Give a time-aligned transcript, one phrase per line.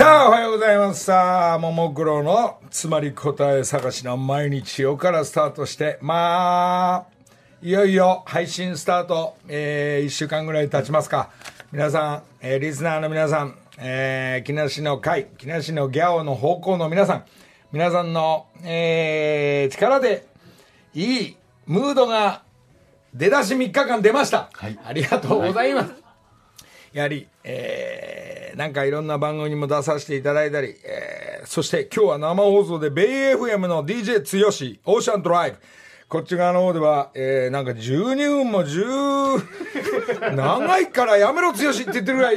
[0.00, 1.04] さあ、おはようございます。
[1.04, 7.06] さあ、ももクロのつまり答え探しの毎日をからスタートして、まあ、
[7.60, 11.28] いよいよ配信スタート、えー、1週間ぐらい経ちますか。
[11.70, 17.24] 皆さん、えー、リスナーの皆さん、えー、木梨の会、木梨のギャオの方向の皆さん、
[17.70, 20.24] 皆さんの、えー、力で、
[20.94, 22.40] いいムードが
[23.12, 24.48] 出だし3日間出ました。
[24.54, 25.92] はいありがとうございます。
[26.94, 28.09] やはり、えー、
[28.56, 35.58] なんかいろんな番組にも出させていただいたり、えー、そして今日は生放送で、ベイ FM の DJ つよし、オーシャンドライブ。
[36.08, 42.36] こっち側の方では、えー、なんか12分も10、長いからやめろつよしって言ってるぐらい、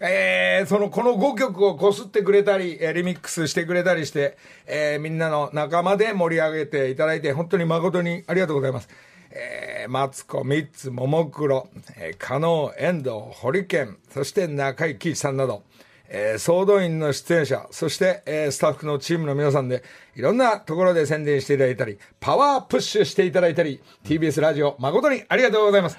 [0.00, 4.36] えー、その、この5曲をこすってくれたり、えーリミックスしてくれたりして、
[4.66, 8.88] えー、みんなの仲間で盛り上げていただいて、本当に誠にありがとうございます。
[9.36, 15.64] えー、マツコ、ミッツ、ももクロ、えー、加納、遠藤、堀健、そして中井貴一さんなど、
[16.08, 19.82] えー、総動員の出演者、そして、えー、スタッフのチームの皆さんで、
[20.14, 25.98] いろんなところで宣伝していただいたり、パワープッシュしていただいたり、TBS ラジオ、誠にありがとうございます。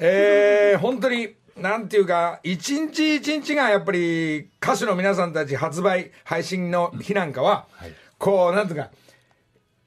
[0.00, 7.66] えー、本当に、なんていうか、一日一日がやっぱり歌手の皆さんたち発売、配信の日なんかは、
[8.18, 8.90] こう、なんていうか、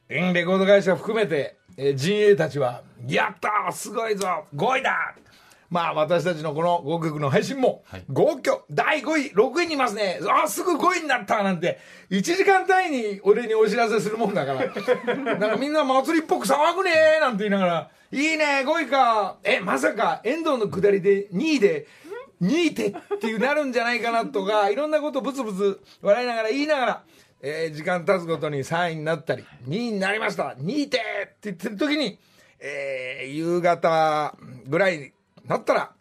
[0.08, 5.16] うんレコード会社含めて、えー陣営たちは、やったーすごいぞ !5 位だ
[5.70, 11.80] まあ私たちのこの5曲の配信も、5曲、第5位、6位にいますねあすぐ5位になったなんて、
[12.12, 14.66] 1時間単位に俺にお知らせするもんだから。
[15.36, 21.88] なんかみんな祭りっぽく騒ぐねーなんて言いながら、いいね5位かえ、まさか遠藤の下りで2位で、
[22.42, 27.04] 2位でっていうなるんじゃないかなとか、いろんなことブツブツ笑いながら言いながら、
[27.42, 32.18] えー時間経つごとに3位になったり、2位になりました、2位でって言ってる時に、
[32.60, 34.36] えー夕方
[34.68, 35.12] ぐらいに
[35.46, 35.92] なったら、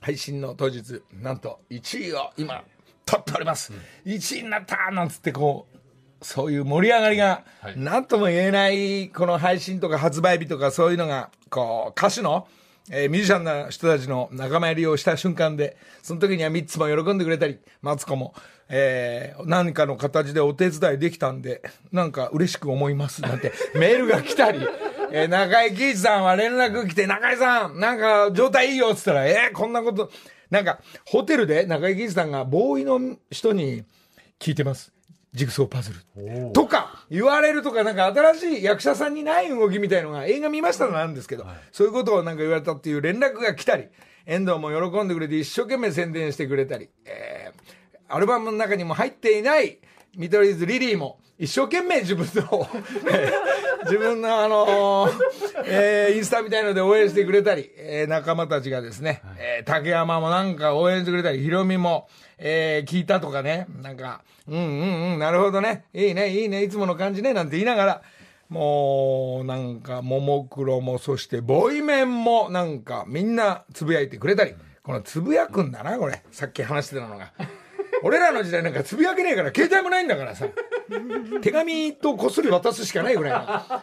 [0.00, 2.62] 配信の当日、なんと1位を今、
[3.04, 3.72] 取っております。
[4.04, 5.78] 1位になったなんつってこう、
[6.24, 7.44] そういう盛り上がりが、
[7.76, 12.46] なんとも言えない、この配信とか発売日とかそういうのが、こう、歌手の、
[12.90, 18.34] えーミュージシャンの人たちの仲間入りをした瞬間で、その時には3つも喜んでくれたり、マツコも、
[18.68, 21.62] えー何かの形でお手伝いできたんで、
[21.92, 24.60] なんか嬉しく思います、なんて メールが来たり、
[25.12, 30.10] えー中井貴一さんは連絡来て、中井さん、なんか状態いいよって言ったら、えーこんなこと、
[30.50, 33.84] なんか、ホテルで中井貴一さんがボーイの人に
[34.38, 34.92] 聞いてます。
[35.34, 36.52] ジグソーパズル。
[36.52, 43.88] とか、言われるとか、なんか新しい役者さんにない動きみたいのが映画見ましたのなんですけど、そういうことをなんか言われたっていう連絡が来たり、
[44.26, 47.77] 遠藤も喜んでくれて一生懸命宣伝してくれたり、えー
[48.08, 49.78] アルバムの中にも入っていない
[50.16, 52.68] 見取り図リリーも一生懸命自分の、
[53.12, 55.12] えー自分のあのー
[55.64, 62.08] えーインスタみたいので応援してくれたり、えー仲間たちがですね、えー竹山もなんか応援してくれたり、ヒロミも、
[62.38, 68.02] えー聞いたとかね、なんか、うんうんうん、なるほどね、いいね、いいね、いつもの感じね、なんて言いながら、
[68.48, 76.22] もう、なんか、ももクロも、そして、ボイメンも、なんか、みんなつぶやいてくれたり、このつぶやくんだな、これ。
[76.32, 77.30] さっき話してたのが。
[78.02, 80.46] 俺らの時代なんかつぶやけねえから、携帯もないんだからさ。
[81.42, 83.82] 手紙とこっそり渡すしかないぐら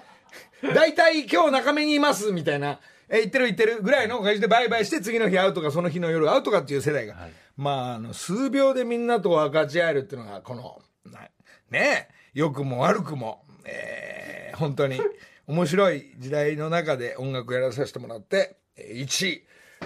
[0.63, 0.73] いの。
[0.73, 2.79] 大体今日中目にいます、みたいな。
[3.09, 7.15] え、行ってる行ってるぐらいの感じでバイバイして次の日会うとかその日の夜会うとかっていう世代が。
[7.55, 11.19] まあ、あの、数秒でみんなと分かち合えるっていうのが、この、な
[11.69, 15.01] ねえ、良くも悪くも、えー本当に
[15.47, 19.43] 面白い時代の中で音楽やらさせてもらって、えー1位。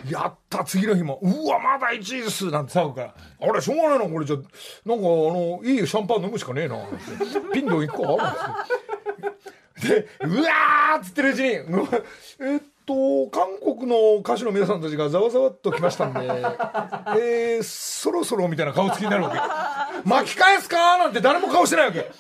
[0.10, 4.54] やった次の日も、うわ、まだ1位ですなんて騒ぐから、あれ、しょうがないな、これじゃ、なんか
[4.86, 6.78] あの、いいシャンパン飲むしかねえな、
[7.54, 19.38] ピンド1個あるんですよで、うわーっつってるうちに、えっと、韓国の歌手の皆さんたちがざわざわっと来ましたんで、えー、そろそろみたいな顔つきになるわけ。
[20.06, 20.98] 巻き返すか？
[20.98, 22.12] なんて誰も顔してないわけ。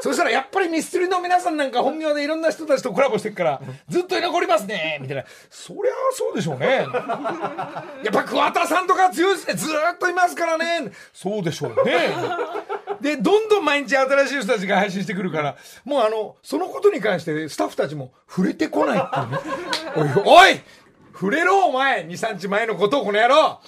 [0.00, 5.24] そしたらやっぱりミステリの皆さんなんか本業でいろんな人たちとコラボしてるから、ずっと居残りますねみたいな。
[5.50, 6.86] そりゃあそうでしょうね。
[8.04, 9.54] やっぱ桑田さんとか強いですね。
[9.54, 10.92] ずっといますからね。
[11.12, 12.14] そうでしょうね。
[13.00, 20.02] で、どんどん毎日新しい人たちが配信してくるから、もうあの、そのことに関してスタッフたちも触れてこないってい。
[20.02, 20.60] おい、おい
[21.12, 23.60] 触れろお前 !2、3日前のことをこの野郎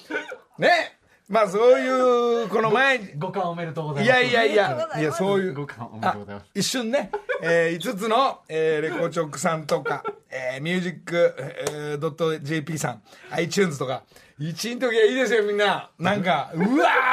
[0.57, 0.97] ね
[1.31, 4.21] まあそういう、この前に、五冠おめでとうございます。
[4.21, 6.47] いやいやいや、いや、そういう五冠おめでとうございます。
[6.53, 7.09] 一瞬ね、
[7.41, 13.01] えー、5つの、えーレコチョックさんとか、えー、ミュージック、えー、ドット JP さん、
[13.31, 14.03] iTunes とか、
[14.39, 15.89] 1の時はいいですよ、みんな。
[15.97, 16.65] なんか、うわ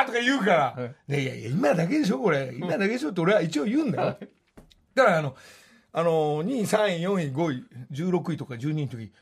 [0.02, 0.92] ーとか言うから。
[1.06, 2.50] ねいやいや、今だけでしょ、これ。
[2.52, 4.18] 今だけでしょって俺は一応言うんだよ。
[4.94, 5.36] だから、あの、
[5.92, 9.12] あの、2位、3位、4位、5位、16位とか12位の時、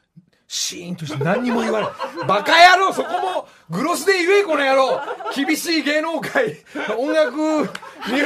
[0.49, 1.91] シーンとして何にも言わない。
[2.27, 5.01] バカ野郎そこもグロスで言えこの野郎
[5.35, 6.57] 厳しい芸能界、
[6.99, 7.69] 音楽ミュ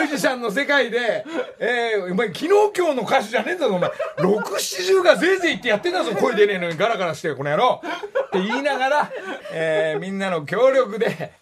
[0.03, 1.25] ージシャンの世界で、
[1.59, 3.91] えー、お前昨日今日の歌手じゃねえんだぞお前。
[4.19, 9.13] 6、70がぜいぜい言ってやってんだぞ声出ねえのにガラガラしてこの野郎って言いながら、
[9.53, 11.33] えー、みんなの協力で、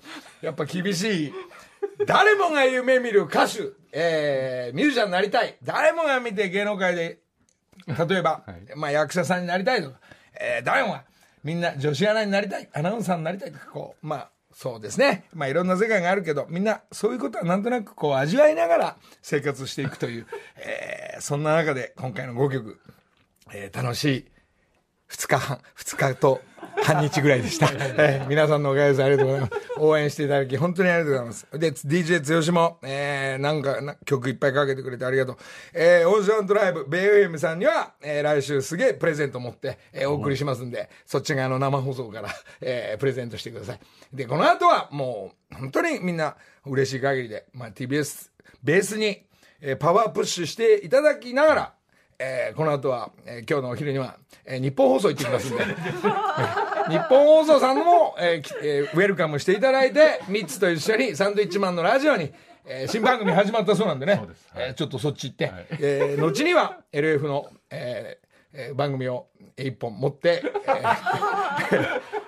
[0.43, 1.33] やっぱ厳しい
[2.07, 5.57] 誰もが夢見る歌手、えー、ミュージシャンになりたい。
[5.63, 7.19] 誰もが見て芸能界で、
[7.87, 9.99] 例えば、はい、まあ役者さんになりたいとか、
[10.41, 11.05] えー、誰もが、
[11.45, 13.53] みんな女子アナになりたい、アナウンサーになりたい。
[13.53, 15.25] とか、こう、まあ、そうですね。
[15.35, 20.27] まあいろんな世界があるけど、みんなそういうことはなんとなくこう味わいながら生活していくという、
[20.57, 22.81] えー、そんな中で今回の5曲、
[23.53, 24.27] えー、楽しい
[25.11, 26.41] 2日半、2日と
[26.83, 27.69] 半日ぐらいでした。
[27.73, 29.03] えー、皆さんのおかげです。
[29.03, 29.53] ありがとうございます。
[29.79, 31.47] 応援していただき、本当にありがとうございます。
[31.59, 35.37] で、DJ 剛も、えー、なんか曲いっぱいかけてくれてありがとう。
[35.75, 42.29] えー、オーシャンドライブ、ベイウェイムさんには、えー、来週すげえプレゼント持って、えー、お送りしますんで、そっち側の生放送から、
[42.61, 43.81] えー、プレゼントしてください。
[44.13, 48.31] で、この後はもう、本当にみんな嬉しい限りで、まあ、TBS、
[48.63, 49.25] ベースに、
[49.61, 51.75] えー、パワープッシュしていただきながら、
[52.21, 55.65] えー、この後は、えー、今日のお昼には、えー、日本放送行ってきますんで、
[56.91, 62.33] 日本放送さんも、えーえー、ウェルカムしていただいて、3つと一緒にサンドイッチマンのラジオに、
[62.67, 70.43] えー、新番組始まったそうなんでね、ではい、えー、ちょっとそっち行って、はい、えー、後には LF の、えーえー、番組を一本持って、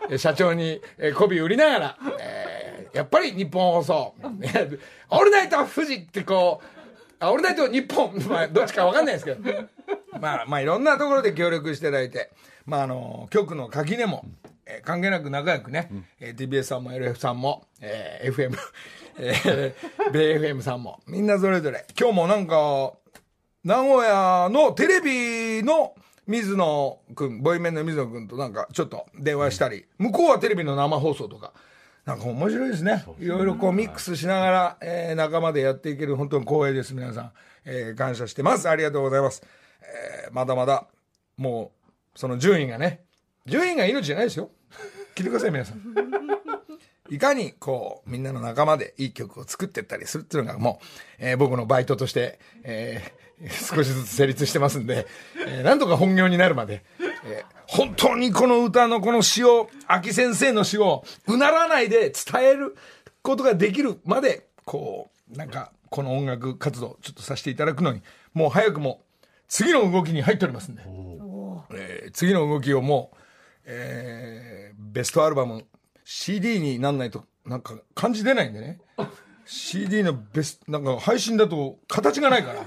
[0.08, 4.14] えー、 社長に、えー、媚び売りながら、えー、やっぱり日本放送、
[5.10, 6.79] オールナイト富士ってこう、
[7.20, 9.69] あ、オールナイト日本、まあ、 どっちかわかんないですけど、
[10.19, 12.31] まあ、まあ、いろんなところで協力していただいて、
[12.64, 14.25] まあ、あの、局の垣根も、
[14.67, 18.58] えー、関係なく仲良くね、うん、えー、TBS さんも LF さんも、えー、FM、
[19.19, 22.94] えー、 米 FM さんも、みんなそれぞれ、今日もなんか、
[23.62, 25.94] 名古屋のテレビの
[26.26, 31.52] 水野くん、ボイメンの水野くんとなんかちょっと電話したり、向こうはテレビの生放送とか、
[32.05, 33.05] なんか面白いですね。
[33.19, 36.94] いろいろこうミックスしながら、えー、仲間でやっていける本当に光栄です。
[36.94, 37.32] 皆さん、
[37.64, 38.69] えー、感謝してます。
[38.69, 39.43] ありがとうございます。
[39.82, 40.87] えー、まだまだ、
[41.37, 41.73] も
[42.14, 43.05] う、その順位がね、
[43.47, 44.50] 順位が命じゃないですよ。
[45.14, 45.81] 聞いてください、皆さん。
[47.11, 50.85] いかに、こう、みんなの仲間でいい曲を作っていったりするっていうのがもう、
[51.19, 55.06] えー、僕のバイトとして、えー、少しずつ成立してますんで、
[55.47, 56.85] えー、なんとか本業になるまで、
[57.25, 62.76] えー本当にこの歌のこの詩を、秋先生の詩を、うならないで伝える
[63.22, 68.02] ことができるまで、こう、なんか、この音楽活動、ちょっとさせていただくのに、
[68.34, 69.02] もう早くも、
[69.46, 70.82] 次の動きに入っておりますんで、
[71.72, 73.17] えー、次の動きをもう、
[73.66, 75.64] えー、ベストアルバム、
[76.05, 78.81] CD になんないと、なんか感じ出ないんでね。
[79.44, 82.66] CD のベスト、なんか配信だと形がないから。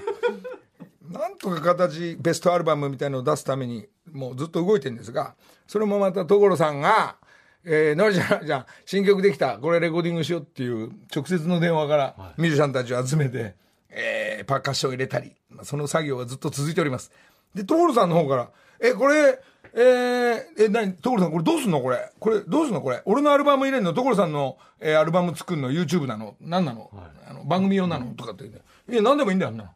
[1.10, 5.34] なんとか形、ベストアルバムみたいのを出すために、もうずっと動いてるんですが、
[5.66, 7.16] それもまた所さんが、
[7.64, 13.54] えー、のりちゃん、じゃあ、新曲できた、これレコーディングしようっていう、直接の電話からミュージシャンたちを集めて、
[13.90, 17.10] えー、パーカッションを入れたり、その作業がずっと続いております。
[17.54, 18.50] で、所さんの方から、
[18.80, 19.38] え、これ、
[19.76, 21.80] えー、え、なに、所さん、これどうすんの？
[21.80, 22.12] これ。
[22.20, 22.80] これ、どうすんの？
[22.80, 23.02] これ。
[23.06, 23.92] 俺のアルバム入れんの？
[23.92, 26.36] 所さんの、えー、アルバム作るの？YouTube なの？
[26.40, 28.14] 何なの、はい、あの番組用なの？
[28.14, 28.62] とかって言う
[28.92, 29.72] いや、何でもいいんだよ、な。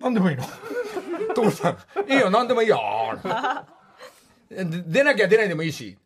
[0.00, 0.44] 何でもいいの？
[1.34, 2.80] 所さん、いいよ、何でもいいよ。
[4.50, 5.96] 出なきゃ出ないでもいいし、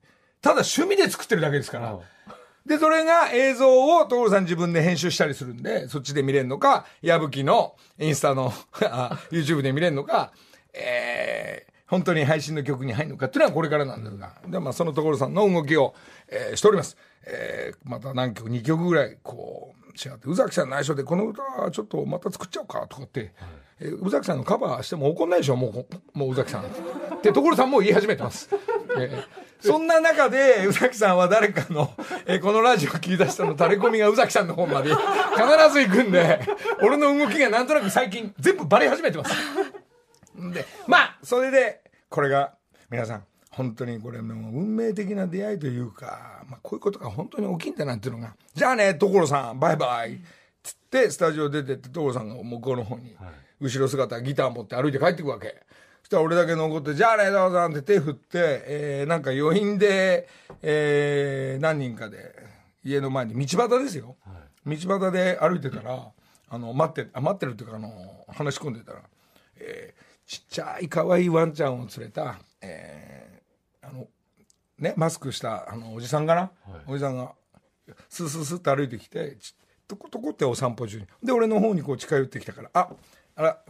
[0.43, 1.99] ただ趣味で作ってるだけですから。
[2.67, 8.53] で、それが映像を所さん自分で編集したりするんで、そっちで見れるのか、矢吹のインスタの
[9.31, 10.33] YouTube で見れるのか、
[10.73, 15.95] えー、本当に配信の曲に入るのかっていうのはこれからなんですが、で、まあその所さんの動きを、
[16.29, 16.97] えー、しております。
[17.27, 23.33] えー、また何曲、2曲ぐらい、こう、違って、宇崎さん内緒でこの歌ちょっとまた作っちゃおうかとかって、はい
[23.81, 26.63] え宇崎さんのカバーしても怒んないでしょもう、もう宇崎さん。
[26.63, 28.49] って所さんも言い始めてます。
[28.97, 31.93] えー、そんな中で、宇崎さんは誰かの、
[32.27, 35.01] えー、このラジオ聞き出したの垂れ込みが宇崎さんの方まで必
[35.73, 36.41] ず行くんで、
[36.83, 39.35] 俺の動きがなんとなく最近全部バレ始めてます。
[40.53, 42.55] で、まあ、それで、これが、
[42.91, 50.21] 皆さん、本当にこれも運命的な出会いというか、まあ、こういうことが本当に起きんだなっていうのが、じゃあね、所さん、バイバイ。
[50.63, 55.57] つって、スタジオ出てって、所さんが向こうの方に、はい後ろ姿ギター持って歩いて帰ってくわけ。
[56.03, 60.29] そしたら俺だけ残って、じゃあね、どうぞって手振って、えー、なんか余韻で、
[60.63, 62.35] えー、何人かで、
[62.85, 64.17] 家の前に道端ですよ。
[64.27, 64.33] は
[64.71, 66.09] い、道端で歩いてたら、
[66.51, 67.91] あの、待って、あ、待ってるっていうか、あの、
[68.29, 69.01] 話し込んでたら、
[69.57, 74.07] えー、ちっちゃい可愛いワンちゃんを連れた、えー、あの、
[74.79, 76.51] ね、マスクした、あの、おじさんかな、はい、
[76.89, 77.33] おじさんが、
[78.09, 79.37] スースースーって歩いてきて、
[79.87, 81.07] とことこってお散歩中に。
[81.23, 82.89] で、俺の方にこう近寄ってきたから、あ、
[83.37, 83.63] あら、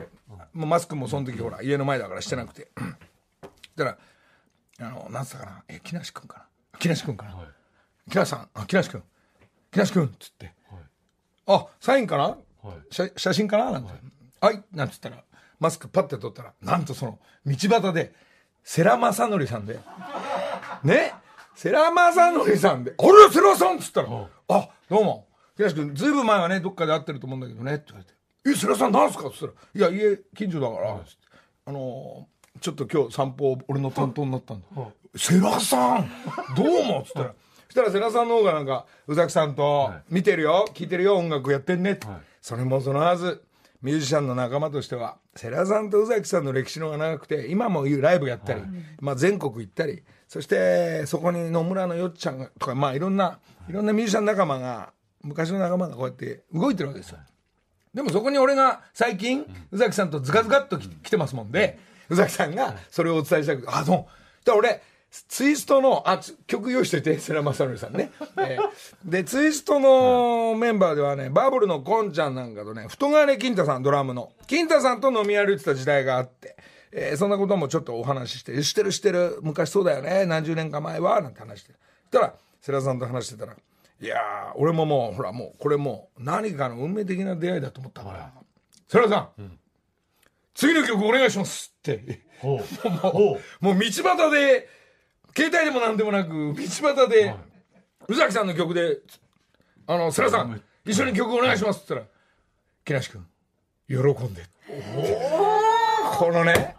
[0.52, 2.70] もうマスクもその時ほら、家の前だからしてなくて。
[3.76, 3.98] だか
[4.78, 6.78] ら、あの、なんつったかな、え、木梨くんかな？
[6.78, 7.36] 木梨くんかな？
[7.36, 7.46] はい
[8.10, 9.02] 木梨さん、あ、木梨くん。
[9.72, 10.46] 木梨くんっつって。
[10.46, 10.54] はい
[11.46, 12.24] あ、サインかな？
[12.24, 12.38] はい
[12.90, 13.70] 写写真かな？
[13.72, 13.92] なんて。
[14.40, 15.24] はい、なんつったら、
[15.58, 18.14] マスクパッて取ったら、なんとその、道端で、
[18.62, 19.78] 世良正則さんで、
[20.84, 21.14] ね。
[21.54, 24.08] 世良正則さんで、あれ世良さんっつったら、
[24.48, 25.28] あ、どうも。
[25.56, 28.14] 木梨君、ずいぶん前はね、どっかで会ってると思うんだけどね、って言われて、
[28.50, 29.52] え、世良さんなんすかっつったら、
[29.88, 31.00] いや、家近所だから、
[31.66, 34.66] あのーちょっと今日散歩、俺の担当になったんだ。
[35.16, 36.08] 世良さん
[36.56, 37.34] どうもっつったら、
[37.66, 41.98] そしたら世良さんの方がなんか、宇崎さんと、見てるよ、聞いてるよ、音楽やってんね
[42.40, 43.42] それもそのはず、
[43.82, 48.62] ミュージシャンの仲間としては、世良さんと宇崎さんの歴史の方が長くて、今もライブやったり、
[49.00, 53.38] まあ全国行ったり、そしてそこに野村のよっちゃんがとか、まあいろんな、
[53.68, 57.18] いろんなミュージシャン仲間が、昔の仲間がこうやって動いてるわけですよ。
[57.92, 64.08] でもそこに俺が最近、宇崎さんとズカズカっとき来てますもんで、宇崎さんがそれをお伝えしたくて、あ、どうも。
[64.44, 64.82] だ俺、
[65.28, 68.10] ツイストの、あ、つ曲用意しといて、 世良正則さんね。
[68.38, 68.70] えー
[69.04, 74.32] で、ツイストのメンバーではね、バブルのコンちゃんなんかとね、太金金太さん、ドラムの。
[74.46, 76.56] 金太さんと飲み歩いてた時代があって、
[76.90, 81.74] えーそんなこともちょっとお話しして、知ってる知ってる、昔そうだよね、何十年か前は、なんて話して。
[82.10, 83.54] たら、世良さんと話してたら、
[84.00, 88.32] いやー、俺ももう、ほらもう、これもう、何かの運命的な出会いだと思ったから、
[88.88, 89.58] 世良さん、
[90.54, 92.20] 次の曲お願いしますって。
[92.40, 94.68] ほう ほうもう道端で、
[95.36, 97.34] 携帯でも何でもなく、道端で、
[98.08, 98.98] 宇崎さんの曲で、
[99.86, 101.78] あの、世良さん、一緒に曲お願いします。
[101.78, 102.12] って言ったら、
[102.84, 103.26] 木梨君、
[103.88, 104.42] 喜んで。
[106.18, 106.76] このね、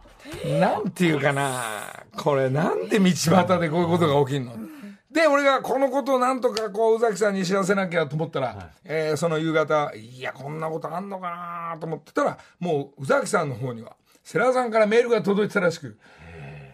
[0.59, 4.55] なんていうかな、これなんで道端でこういうことが起きんの？
[5.11, 11.29] で、俺がこのことをなんとかこう、宇崎さんに知らせなきゃと思ったら、えーその夕方、いや、こんなことあんのか
[11.73, 15.97] なと思ってたら、もう宇崎さんの方には、世良さんからメールが届いてたらしく、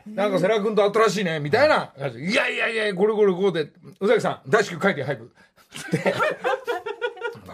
[0.08, 1.94] なんか世良君と会ったらしいね、みたいな。
[1.98, 5.24] いやいやいや、これこれこうで、宇崎さん、大至急書いて、早く。
[5.24, 6.14] って。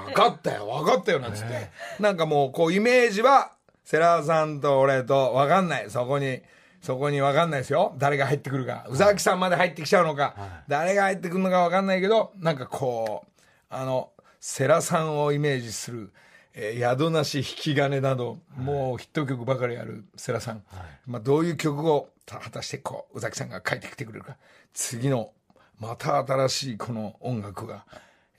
[0.05, 1.69] 分かったよ、分かったよ、なんつって。
[1.99, 3.51] なんかもう、こう、イメージは、
[3.83, 5.89] 世良さんと俺と分かんない。
[5.89, 6.41] そこに、
[6.81, 7.95] そこに分かんないですよ。
[7.97, 8.85] 誰が入ってくるか。
[8.89, 10.35] 宇崎さんまで入ってきちゃうのか。
[10.67, 16.11] 誰が入ってくるのか分かんないけど、なんかこう、あの、世良さんをイメージする、
[16.59, 20.63] えー宿なし引き金など、もうヒット曲ばかりある世良さん。
[21.05, 24.37] まあ、どういう曲を、た果たしてこう、宇崎さんが書いてきてくれるか。
[24.73, 25.31] 次の、
[25.79, 27.85] また新しいこの音楽が、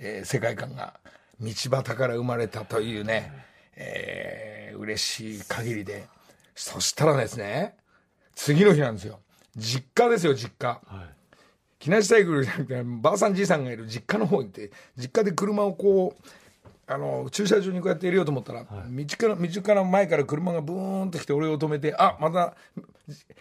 [0.01, 0.99] えー世界観が
[1.41, 3.33] 道端から生まれたというね、
[3.77, 6.07] えー嬉しい限りで。
[6.57, 7.77] そしたらですね、
[8.35, 9.21] 次の日なんですよ。
[9.57, 10.81] 実家ですよ、実家。
[10.85, 11.15] はい
[11.81, 16.29] 木梨サイクルじゃなくて、ばあさんじいさんがいる実家の方に行って、実家で車をこう、
[16.91, 18.69] あの、駐車場にこうやって入れようと思ったら、道
[19.19, 22.57] から、道から前から車がブーンと来て俺を止めて、あ、また、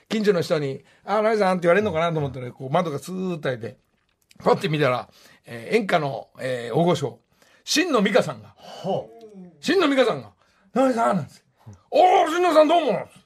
[0.09, 3.77] 近所の人に、あ、ナイさんって言われるのかなと思ったら、こう窓がスーッと開いて、
[4.39, 5.07] パッて見たら、
[5.45, 7.19] えー演歌の、えー大御所、
[7.63, 9.09] 新野美香さんが、ほ
[9.61, 10.31] 新野美香さんが、
[10.73, 11.37] ナイさんなんです。
[11.37, 11.43] よ。
[11.89, 13.19] おー、新野さんどうもなんです。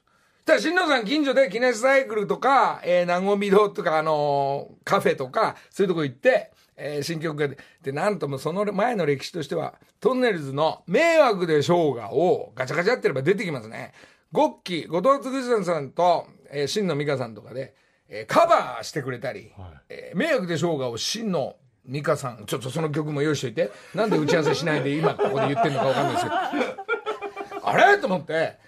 [0.44, 13.92] ただ新野さん近所で木梨サイクルとか、えー、なごみ堂とか、あのーカフェとか、そういうとこ行って、えー新曲がで、で、なんともその前の歴史としては、トンネルズの迷惑でしょうがをガチャガチャやってれば出てきますね。
[14.32, 17.74] ゴッキー、後藤嗣さんと、えー、新野美香さんとかで、
[18.08, 19.70] えーカバーしてくれたり、はい。
[19.88, 27.98] えー迷惑でしょうがを新野美香さん、ちょっとその曲も用意しといて、なんで打ち合わせしないで今ここで言ってんのかわかんないですけど、あれ？
[27.98, 28.58] と思って、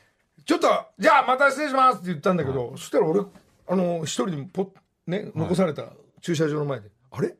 [0.44, 0.68] ちょっと、
[0.98, 3.20] じゃあまた失礼しますって言ったんだけど、そしたら俺、
[3.68, 4.68] あの、一人でポッ、
[5.06, 5.84] ね、残された
[6.20, 7.34] 駐車場の前で、あれ？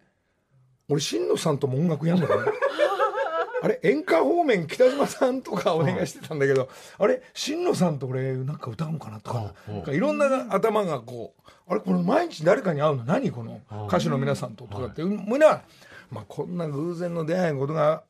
[0.88, 2.44] 俺、新野さんとも音楽やんのかな？
[3.62, 13.04] あれ演歌方面北島さんとかお願いしてたんだけど、あれ新野さんと俺なんか歌うのかなとかうんなんかいろんな頭がこうあれこれ毎日誰かに会うの？
[13.04, 15.02] 何この歌手の皆さんととかって。
[15.02, 15.64] 思いながら、
[16.10, 18.02] まあ、こんな偶然の出会いのことが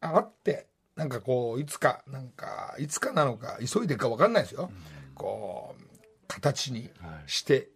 [0.00, 4.70] あってなんかこういつかなんかいつかなのか急いでるか分かんないですよ、
[5.16, 5.82] こう
[6.28, 6.90] 形に
[7.26, 7.70] して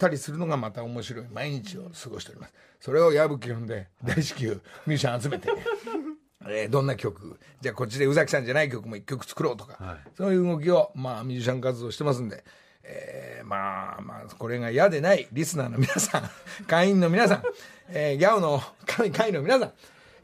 [0.00, 1.26] たりするのがまた面白い。
[1.32, 2.54] 毎日を過ごしております。
[2.80, 5.48] それを矢吹読んで大至急ミュージシャン集めて、
[6.48, 9.98] えーどんな曲じゃあこっちで宇崎さんじゃない曲も一曲作ろうとか、はい。
[10.16, 12.42] そういう動きをまあミュージシャン活動してますんで、
[12.82, 16.30] えーまあまあこれが嫌でないリスナーの皆さん
[16.66, 17.42] 会員の皆さん、
[17.90, 19.72] えーギャオの会会の皆さん、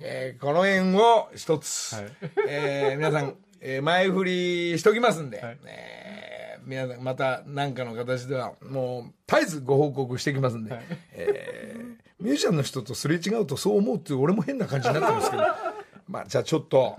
[0.00, 2.12] えーこの辺を一つ、はい。
[2.48, 5.58] えー皆さん、えー前振りしときますんで、はい。
[5.66, 6.35] えー
[6.66, 10.78] 皆さんまた何かの形ではもう絶えずご報告してきますんで、
[11.12, 15.42] えーミュージシャンの人とすれ違うとそう思うっていう俺も変な感じになってるんですけど。
[16.08, 16.98] まあじゃあちょっと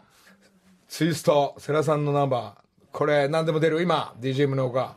[0.88, 2.88] ツイスト世良さんのナンバー。
[2.92, 3.82] これ何でも出る？
[3.82, 4.96] 今 DJ 宗岡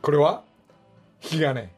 [0.00, 0.44] これは？
[1.24, 1.68] 引き金。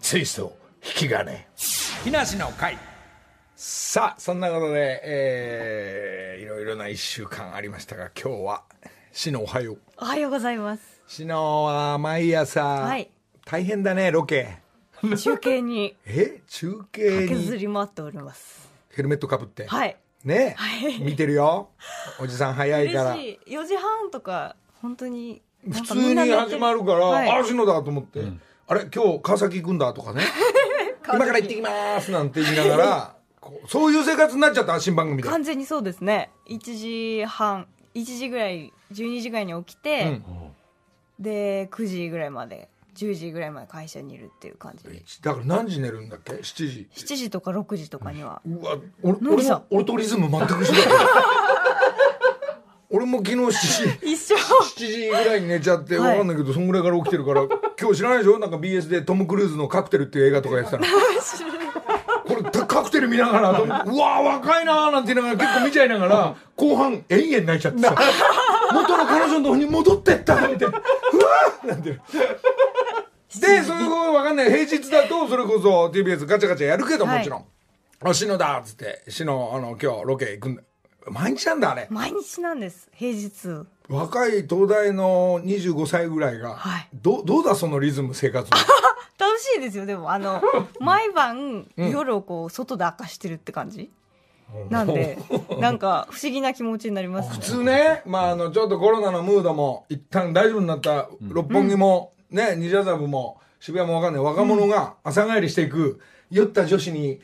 [0.00, 1.48] ツイスト引き金。
[2.04, 2.78] 木梨の会
[3.66, 8.62] さあそんなことで、えー、いろいろな1週間ありましたが今日は
[9.10, 9.78] しのおはよう。
[9.96, 11.00] おはようございます。
[11.06, 13.10] しのは毎朝、はい。
[13.46, 14.58] 大変だねロケ。
[15.16, 16.42] 中継に え？
[16.46, 18.68] 中継駆けずにり回っております。
[18.90, 19.96] ヘルメットかぶって、はい。
[20.24, 21.00] ね、はい。
[21.00, 21.70] 見てるよ。
[22.20, 23.14] おじさん早いから。
[23.14, 23.56] 嬉しい。
[23.56, 25.40] 4時半とか、本当に。
[25.72, 28.20] 普通に始まるから、はい、あ篠だと思って、
[28.66, 28.90] あれ？
[28.94, 30.20] 今日川崎行くんだとかね。
[31.08, 33.14] 今から行ってきますなんて言いながら
[33.68, 36.30] そういう生活になっちゃった新番組で、完全にそうですね。
[36.48, 36.58] 1
[37.20, 40.08] 時半、1時ぐらい、12時ぐらいに起きて、う
[41.22, 41.24] ん。
[41.24, 45.02] で、9時ぐらいまで、10時ぐらいまで会社にいるっていう感じで。
[45.22, 46.88] だから何時寝るんだっけ？7時。
[46.94, 48.40] 7時とか6時とかには。
[48.46, 50.86] うわ俺のりさん俺も俺とリズム全く一緒だよ。
[52.90, 53.50] 俺も昨日7
[54.00, 54.36] 時一緒。
[54.36, 56.10] 7時ぐらいに寝ちゃって、はい。
[56.12, 57.42] わかんないけどそんぐらいから起きてるから
[57.80, 58.38] 今日知らないでしょ？
[58.38, 60.84] なんか BS でトム・クルーズの「カクテル」っていう映画とかやってたの
[62.74, 67.94] カクテル見ながらうわー若いなーなんて言いながら結構見ちゃいながら後半延々泣いちゃってさ
[68.74, 74.46] 元の彼女のとこに戻ってったみたいなうわーなんてでそういうことわかんない。
[74.50, 77.18] 平日だとそれこそ TBS ガチャガチャやるけどはい。
[77.18, 77.44] もちろん
[78.04, 80.62] 「あ篠だ」っつって「篠あの今日ロケ行くんだ」
[81.08, 81.86] 毎日なんだあれ。
[81.90, 83.66] 毎日なんです、平日。
[83.88, 86.88] 若い東大の25歳ぐらいが、はい。
[86.94, 88.50] どどうだそのリズム生活
[89.18, 90.42] 楽しいですよ、でも、あの、
[90.80, 93.90] 毎晩、夜をこう、外で明かしてるって感じ？
[94.70, 95.18] なんで、
[95.58, 97.34] なんか、不思議な気持ちになりますね。
[97.34, 107.20] 普通ね、まあ、あのちょっとコロナのムードも一旦大丈夫になった六本木も、ね西麻布も渋谷もわかんない若者が朝帰りしていく酔った女子に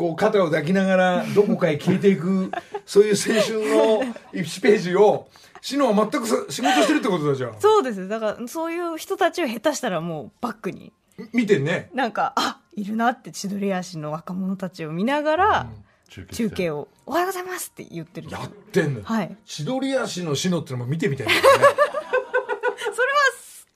[0.00, 2.50] こう肩を抱きながらどこかへ消えていく
[2.86, 3.58] そういう青春
[4.06, 5.28] の1ページを
[5.60, 7.60] シノは全くさ仕事してるってことだじゃん。
[7.60, 8.08] そうです。
[8.08, 10.94] だから、そういう人たちを下手したらもうバックに、
[11.34, 11.90] 見てんね。
[11.92, 15.66] なんか、あ、いるなって千鳥足の若者たちを見ながら、
[16.08, 18.30] 中継中継を、おはようございますって言ってる。
[18.30, 19.36] やってんの、はい。
[19.44, 21.48] 千鳥足のシノってのも見てみたいんだよね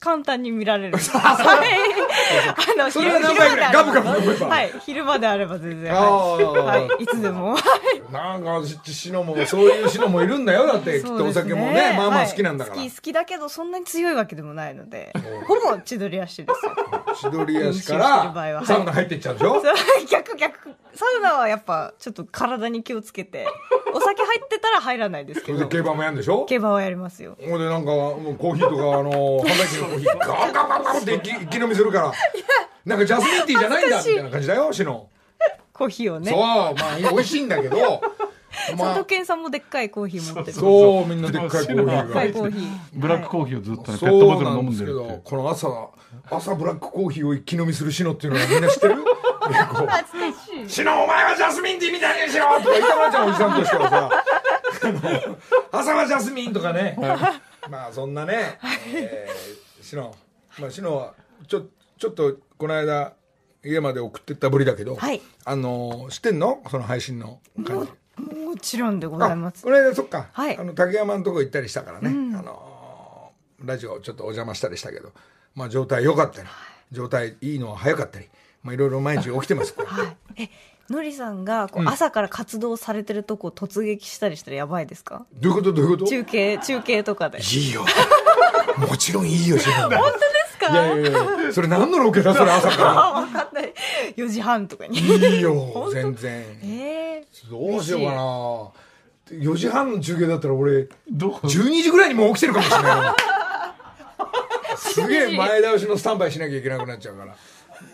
[0.05, 0.97] 簡単に見られる。
[1.13, 2.79] はい。
[2.79, 4.21] あの、それは何回ぐらいガブガブ。
[4.21, 4.71] 飲めばはい。
[4.85, 5.91] 昼間であれば全然。
[5.91, 6.45] あー。
[6.47, 6.87] はい。
[6.87, 7.03] はい。
[7.03, 7.55] いつでも。
[8.11, 10.67] なんかしシノもそういうシノもいるんだよ。
[10.67, 15.11] だって きっとお酒もねまあまあ好きなんだから、はい好き、好きだけど、そんなに強いわけでもないので、
[15.47, 16.71] ほぼ千鳥足ですよ。
[17.31, 19.61] 千鳥足からサウナ入っていっちゃうでしょ、
[20.09, 20.69] 逆逆。
[20.93, 23.45] サウナはやっぱちょっと体に気をつけて
[23.93, 25.57] お酒入ってたら入らないですけど。
[25.57, 26.45] それで競馬もやるんでしょ？
[26.45, 27.37] 競馬はやりますよ。
[27.49, 32.13] ほんでなんかもうコーヒーとかあの販売機のコーヒーガーガーガーガーって一気飲みするから。
[32.85, 35.09] なんかジャスミンティーじゃないんだみたいな感じだよシノ、
[35.73, 36.29] コーヒーをね。
[36.31, 36.73] そうまあ
[37.11, 38.01] 美味しいんだけど。
[38.67, 40.57] 佐まあ藤健さんもでっかいコーヒー持ってる。
[40.57, 42.03] そうみんなでっかいコーヒーが。
[42.03, 42.69] コーヒー。
[42.93, 45.21] ブラックコーヒーをずっとね、ペットボトルな飲んでるっんですけどて。
[45.23, 45.67] この朝
[46.31, 48.95] 朝ブラックコーヒーを一気飲みするシノっていうのはみんな知ってる？
[48.95, 50.69] しい。
[50.71, 54.09] シノお前はジャスミンティーみたいにしろとか言いたくなっちゃうおじさんとしてはさ。
[55.71, 56.97] 朝はジャスミンとかね。
[57.69, 58.59] まあそんなね、
[58.93, 60.15] えー、シノ
[60.59, 61.13] まあシノは
[61.47, 61.67] ちょ
[61.99, 63.13] ちょっとこの間
[63.63, 65.21] 家まで送ってったぶりだけど、はい。
[65.43, 66.63] あの知ってんの？
[66.71, 67.39] その配信の。
[67.63, 69.63] 感じもちろんでございます。
[69.63, 70.57] この間そっか、はい。
[70.57, 73.31] あの竹山のとこ行ったりしたからね、あの
[73.63, 75.11] ラジオちょっとお邪魔したりしたけど、
[75.53, 76.47] まあ、状態良かったり。
[76.91, 78.27] 状態いいのは早かったり、
[78.63, 79.75] まあ、いろいろ毎日起きてます。
[79.77, 80.43] はい。
[80.43, 80.49] え
[80.89, 85.25] のりさんがこう朝から活動されてるとこ突撃したりしたらやばいですか？
[85.41, 85.73] どういうこと？
[85.73, 86.05] どういうこと？
[86.09, 87.39] 中継中継とかで。
[87.41, 87.85] いいよ。
[88.77, 89.97] もちろんいいよ 本当で
[90.51, 90.69] すか？
[90.71, 91.13] いやいやい
[91.45, 92.33] やそれ何のロケだ？
[92.35, 93.73] それ朝かあ分かんない。
[94.15, 94.97] 4時半とかに。
[95.19, 96.43] らいいよ全然。
[96.63, 99.39] えー、どうしようかな。
[99.39, 103.15] 4時半の中継だったら俺どう？12時ぐらいにもう起きてるかもしれないな
[104.77, 107.35] すげえ前倒しのスタンバイしなきゃいけなくなっちゃうから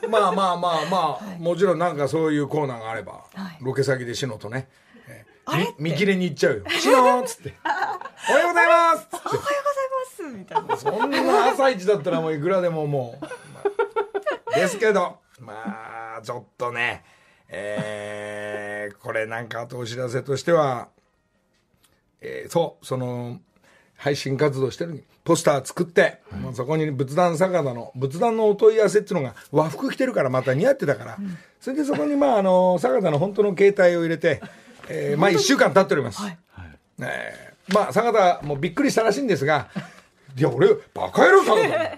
[0.10, 3.58] まあまあまあまあ、もちろんなんかそういうコーナーがあれば、はい。
[3.62, 4.68] ロケ先でシノとね、
[5.08, 9.46] えーあれ見切れに行っちゃうよ「シノ!」っつって「おはようございます!」おはようござい
[9.98, 10.78] ますみたいな。
[10.78, 13.30] そんな朝一だったらもういくらでももう、ま
[14.54, 17.04] あですけどまあちょっとね
[17.50, 20.90] えーこれなんかあとお知らせとしては、
[22.22, 23.40] えーそうその
[23.98, 31.18] 配信活動してるポスター作って、もうそこに仏壇坂田の仏壇のお問い合わせっていうのが和服着てるからまた似合ってたから、
[31.60, 34.42] それでそこにまああの坂田の本当の携帯を入れて、
[34.90, 36.38] えーまあ1週間経っております、はい。
[37.02, 37.54] え。
[37.70, 39.70] ーまあ坂田もびっくりしたらしいんですが
[40.36, 41.98] いや俺バカ野郎坂田。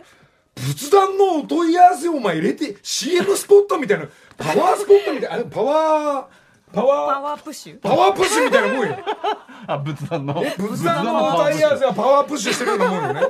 [0.56, 4.08] 仏壇のお問い合わせをお前入れて CM スポットみたいな
[4.38, 6.43] パワースポットみたいなあれパワー
[6.74, 7.80] パパワーワープッシュ？
[7.80, 8.98] パワープッシュみたいなもんよ
[9.68, 10.34] あ、仏壇の。
[10.34, 13.22] 仏壇の歌い合わせはパワープッシュしてるようなもんよね。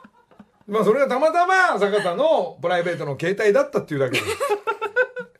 [0.68, 4.24] まあそれがたまたま坂田のプライベートの携帯だったっていうだけで。
[4.24, 4.32] す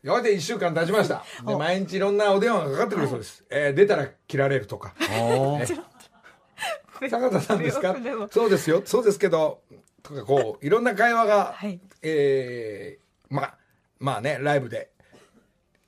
[0.03, 1.23] やがて1週間経ちました。
[1.47, 4.95] で毎日いろんなお電話がかかってくるそうです、えー出たら切られるとか。
[7.11, 7.95] 坂田さんですか？
[8.31, 8.83] そうですよ。
[8.85, 9.61] そうですけど
[10.03, 11.79] とかこういろんな会話が、はい。
[12.03, 13.55] えーまあ
[13.99, 14.91] まあねライブで、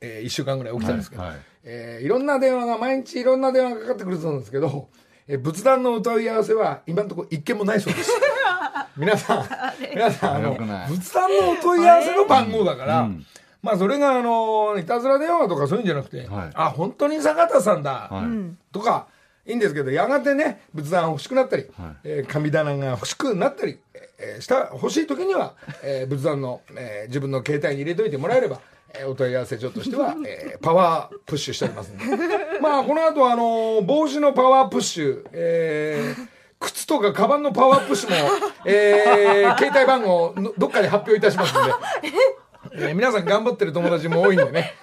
[0.01, 1.41] え1週間ぐらい起きたんですけど、はいはい。
[1.65, 4.89] えーいろんな電話が毎日いろんな電話がかかってくるそうなんですけど、
[5.29, 8.11] えー仏壇の歌い合わせは今のところ一件もないそうです。
[8.97, 9.45] 皆さん
[9.95, 10.55] 皆さんあの
[10.89, 13.27] 仏壇のお問い合わせの番号だから、うん。
[13.63, 16.51] まあそれがあのいたずら電話とかそういうんじゃなくて、はい。
[16.55, 18.25] あ本当に坂田さんだ、はい。
[18.25, 18.59] うん。
[18.73, 19.07] とか
[19.47, 21.97] いいんですけどやがてね仏壇欲しくなったり、はい。
[22.05, 23.79] えー神棚が欲しくなったり、
[24.19, 28.61] えーした欲しい時には、えー仏壇の、えー自分の携帯に入れといてもらえれば、
[28.95, 32.05] えーお問い合わせ所としては、 えーパワープッシュしておりますんで。
[32.61, 36.27] まあこの後あのー帽子のパワープッシュ、えー
[36.61, 38.17] 靴とかカバンのパワープッシュも、
[38.67, 41.73] えー携帯番号のどっかで発表いたしますんで、
[42.89, 44.75] えー皆さん頑張ってる友達も多いんでね、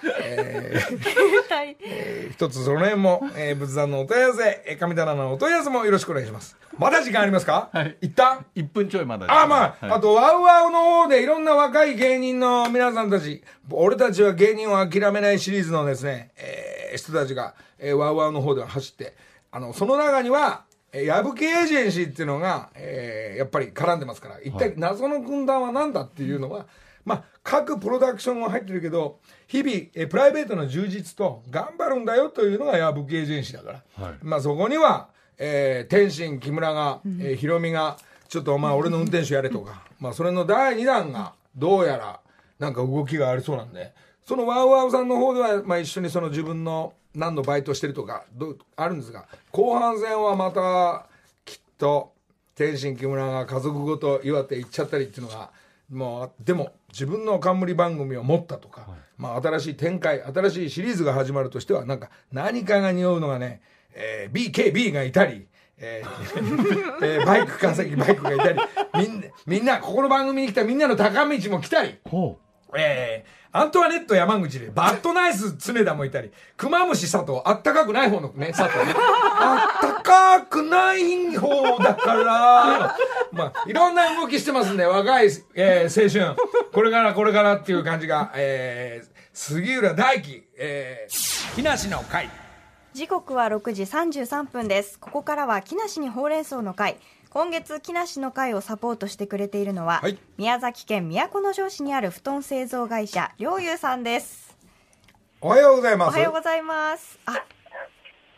[0.70, 6.56] えーはいえー一つその辺も、えー仏壇のお問い合わせ、えー神棚のお問い合わせもよろしくお願いします。
[6.78, 7.70] まだ時間ありますか？
[7.72, 7.96] はい。
[8.02, 9.98] 一旦？1分ちょいまだですねあ、まあ、はい。
[9.98, 19.14] あと、ワウワウの方でいろんな若い芸人の皆さんたち、俺たちは芸人を諦めないシリーズのですね、えー人たちが、えーワウワウの方では走って、
[19.50, 26.66] あの、その中には、えー矢吹エージェンシーっていうのが、えーやっぱり絡んでますから、一体謎の軍団は何だっていうのは、
[27.04, 34.04] まあ、各プロダクションは入ってるけど、日々、えープライベートの充実と頑張るんだよというのが矢吹エージェンシーだから。
[34.06, 34.14] はい。
[34.22, 35.08] まあそこには、
[35.38, 37.96] えー天心木村が、えーヒロミが
[38.28, 42.20] ちょっとお前俺の運転手やれとか、 まあそれの第2弾がどうやら
[42.58, 43.92] なんか動きがありそうなんで。
[44.24, 51.06] そのワウワウさんの方では、まあ、一緒にその自分の何のバイトしてるとかどうあるんですが後半戦はまた
[51.46, 52.12] きっと
[52.54, 55.50] 天心木村が家族ごと岩手行っちゃったりっていうのが
[55.88, 58.86] もうでも自分の冠番組を持ったとか、
[59.18, 63.60] まあ、新しい展開新しいシリーズが始まるとしてはなんか何かが匂うのがね、
[63.92, 65.46] えー BKB がいたり、
[65.78, 68.60] えー えーバイク川崎バイクがいたり
[68.94, 71.98] みんなみんなここの番組に来たみんなの高道も来たり。
[72.08, 72.38] ほ
[72.76, 78.94] えーアントワネット山口で、バッドナイス常田もいたり、クマムシ佐藤、あったかくない方のね、佐藤ね。
[78.94, 82.96] あったかくない方だから、
[83.32, 86.36] まあ、いろんな動きしてますんで、若い、えー青春、
[86.72, 92.28] これからこれからっていう感じが、えー杉浦大輝、えー、木梨の会。
[92.92, 96.96] 時刻は6時33分ですここからは木梨にほうれん草の会
[97.38, 104.58] 今月木梨の会をサポートしてくれているのは、はい宮崎県都城市にある布団製造会社良友さんです
[105.40, 106.16] おはようございおます。
[106.16, 107.44] はようございますあ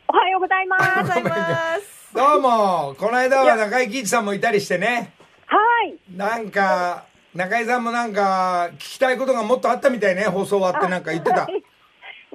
[0.06, 0.82] おはようございます。
[0.82, 1.30] おはようございま
[1.78, 5.14] すどうも、この間は中井貴一さんもいたりしてね。
[5.46, 5.98] はい。
[6.14, 11.46] なんか、中井さんもなんか、聞きたいことがもっとあったみたいね、放送終わってなんか言ってた。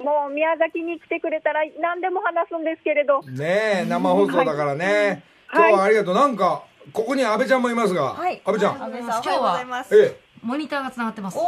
[0.02, 3.22] もう宮崎に来てくれたら何でも話すんですけれど。
[3.22, 5.35] ねえ、生放送だからね。
[5.52, 6.14] 今はい日はありがとう。
[6.14, 8.04] なんか、ここに安倍ちゃんもいますが。
[8.14, 8.82] はい安倍ちゃん。
[8.82, 10.20] 安倍さんおはようございますええ。
[10.42, 11.38] モニターがつながってます。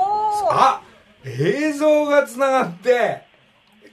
[0.51, 0.81] あ
[1.25, 3.23] 映像がつながって、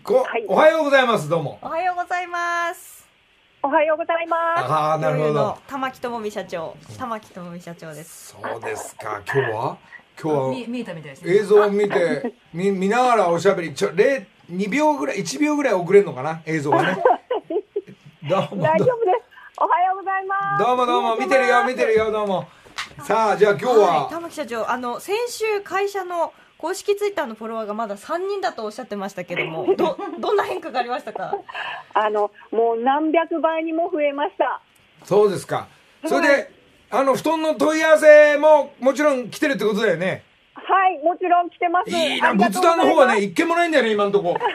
[0.04, 1.60] こ、はいおはようございます、どうも。
[1.62, 3.08] おはようございます
[3.64, 5.58] おはようございまああ、なるほど。
[5.68, 9.78] 玉木智美社長玉木智美社長ですそうですか、今日は？
[10.22, 11.34] 今日は見見えたみたいですね。
[11.36, 16.42] 映像を見て、 見、見ながらおしゃべり、ちょ、0、2秒ぐらい、1秒ぐらい遅れるのかな？
[16.46, 17.04] 映像がね。
[18.30, 19.25] 大丈夫です。
[19.58, 20.64] おはようございます。
[20.66, 22.48] どうもどうも、見てるよ、見てるよ、どうも。
[23.04, 23.74] さあ、じゃあ今日は？
[23.74, 31.34] いは、玉木社長あの先週会社の公式ツイッターのフォロワーがまだ3人だとおっしゃってましたけども どどんな変化がありましたか？
[31.94, 34.62] あの、もう何百倍にも増えました。
[35.04, 35.68] そうですか。
[36.06, 36.52] それで、
[36.92, 40.24] あの、布団の問い合わせも、もちろん来てるってことだよね？
[40.56, 41.90] はい、もちろん来てます。
[41.90, 44.36] いいな、仏壇の方はね、一件もないんだよね、今んとこ。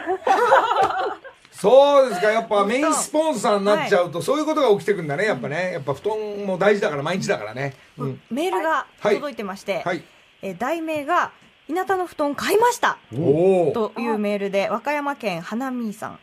[1.61, 5.73] そうですか、やっぱメインスポンサーになっちゃうと、そういうことが起きてくんだね、やっぱね。
[5.73, 7.75] やっぱ布団も大事だから、毎日だからね。
[7.99, 8.21] うん。
[8.31, 9.15] メールがはい。
[9.15, 10.03] 届いてまして、はい。
[10.41, 11.31] えー題名が
[11.67, 12.97] 「日向の布団買いました」。
[13.13, 16.19] というメールで和歌山県花見さん。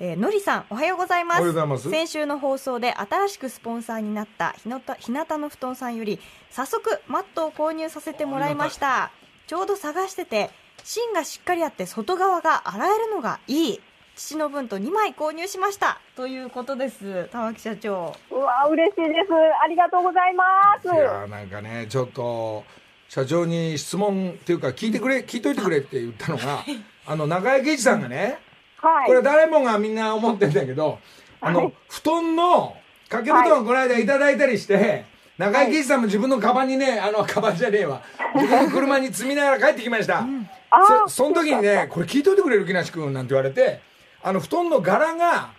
[0.00, 1.36] えーのりさんおはようございま
[1.78, 1.88] す。
[1.88, 6.18] 先週の放送で新しくスポンサーになったひのた日向の布団さんより
[6.50, 9.12] 早速マットを購入させてもらいました。
[9.46, 10.50] ちょうど探してて
[10.82, 13.80] 芯がしっかりあって外側が洗えるのがいい
[14.16, 15.98] 父の分と2枚購入しました。
[16.14, 17.28] ということです。
[17.32, 18.14] 玉木社長。
[18.30, 19.28] うわ、嬉しいです。
[19.62, 20.44] ありがとうございま
[20.80, 20.86] す。
[20.86, 22.64] いやーなんかね、ちょっと、
[23.08, 26.64] 社長に質問っていうか、聞いてくれ、聞いといてくれって言ったのが、
[27.06, 28.38] あの、中井貴一さんがね、
[28.76, 29.06] はい。
[29.08, 31.00] これ誰もがみんな思ってんだけど、
[31.40, 32.76] あの、布団の
[33.08, 35.06] 掛け布団をこの間いただいたりして、
[35.38, 38.00] 中井貴一さんも自分のカバンにね、あの、カバンじゃねえわ。
[38.36, 40.24] 自分の車に積みながら帰ってきました。
[40.70, 43.80] あそ、その時にね、これ聞いといてくれる木梨君なんて言われて、
[44.26, 45.50] あの、布団の柄が、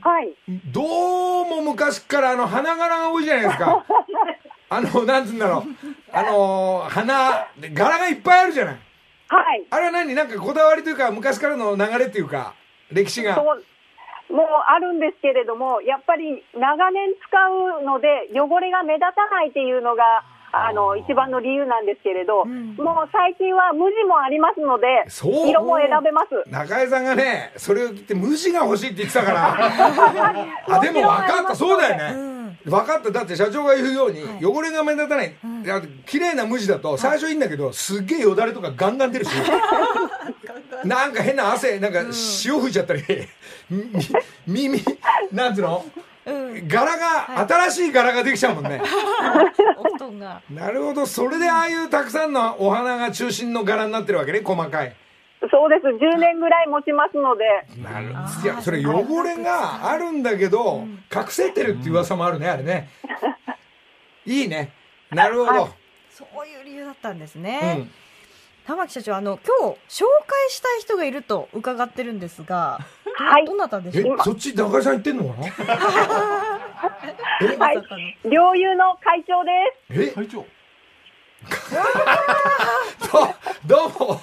[0.00, 0.34] はい。
[0.72, 3.84] どうも昔からあの、花柄が多いじゃないですか。
[4.70, 5.62] あの、なんつうんだろう。
[6.10, 8.78] あの、花、柄がいっぱいあるじゃない。
[9.28, 9.66] はい。
[9.68, 10.14] あれは何？
[10.14, 12.54] なんかこだわりというか、昔からの流れっていうか、
[12.90, 13.34] 歴史が。
[13.34, 13.64] そう
[14.32, 17.48] もうあるんですけれども、やっぱり長年使
[17.80, 20.24] うので、汚れが目立たないっていうのが、
[20.56, 26.50] あの一番の理由なんですけれど、んもう最近は無地もありますので、そう色も選べます。
[26.50, 29.56] 中江さんがね、それを言って無地が欲しいって言ってたから。
[30.76, 31.54] あ、でも分かった。
[31.54, 32.34] そうだよね。
[32.64, 33.10] 分かった。
[33.10, 35.34] だって社長が言うように、汚れが目立たない。
[35.64, 39.30] いや綺麗な無地だと、最初いいんだけど、すっげえよだれとかガンガン出るし。
[40.84, 43.02] なんか変な汗、なんか潮吹いちゃったり、
[44.46, 44.82] み耳、
[45.32, 45.84] なんつうの？
[45.96, 46.02] うん。
[46.26, 48.80] 柄が、新しい柄ができちゃうもんね。
[49.76, 50.40] お布団が。
[50.50, 51.06] なるほど。
[51.06, 54.94] それでああいうたくさんのお花が中心の柄になってるわけね、細かい。
[55.50, 57.44] そうです、10年ぐらい持ちますので、
[57.82, 58.06] なる
[58.42, 62.88] いや、それ汚れがあるんだけど、隠せてるっていう噂もあるね、あれね。
[64.24, 64.72] いいね。
[65.10, 65.68] なるほど。
[66.10, 67.74] そういう理由だったんですうね。
[67.74, 67.90] ん。
[68.66, 72.84] 玉木社長、あの、今日、紹介したい人がいると伺ってるんですが、ど
[73.16, 75.46] はいどなたでしえょうか、そっち中井さん言ってんのかな？
[77.42, 77.46] え？
[77.56, 79.50] はいまさかの猟友の会長で
[79.94, 80.02] す。
[80.02, 80.12] え？
[80.12, 80.44] 会長。
[83.66, 84.20] どどうも。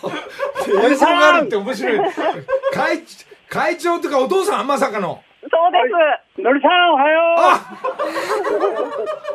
[0.89, 1.99] 映像があるって面白い。
[2.73, 3.03] 会、
[3.47, 5.23] 会長とかお父さんまさかの。
[5.41, 5.77] そうで
[6.37, 6.41] す。
[6.41, 7.39] のりさん、おはよう。
[7.39, 7.59] あ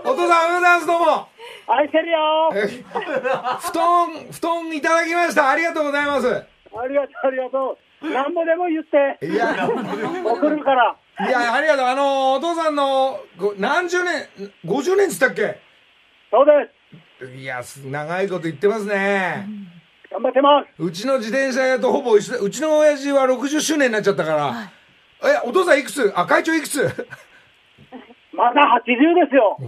[0.05, 1.29] お父さんおはようございます、どうも。
[1.69, 2.51] 愛してるよ。
[2.55, 2.85] え
[3.61, 5.51] 布団、布団いただきました。
[5.51, 6.29] ありがとうございます。
[6.29, 6.43] あ
[6.89, 7.79] りがとう、ありがとう。
[8.13, 9.69] なんぼでも言って、いや、
[10.25, 10.97] 送るから。
[11.27, 11.87] いや、ありがとう。
[11.87, 14.29] あの、お父さんの、ご何十年、
[14.65, 15.61] 50年っつったっけ？
[16.31, 16.53] そうで
[17.27, 17.33] す。
[17.35, 19.47] いや、す長いこと言ってますね。
[20.11, 20.83] 頑張ってます。
[20.83, 25.31] うちの自転車屋とほぼ一緒だうちの親父は60周年になっちゃったから。
[25.31, 26.13] え、お父さんいくつ？
[26.15, 26.83] あ、会長いくつ？
[28.33, 29.59] まだ80ですよ。